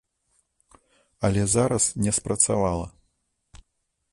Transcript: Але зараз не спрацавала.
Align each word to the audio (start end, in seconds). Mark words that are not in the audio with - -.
Але 1.25 1.43
зараз 1.47 1.85
не 2.05 2.11
спрацавала. 2.19 2.87